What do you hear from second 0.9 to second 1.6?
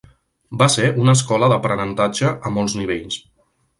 una escola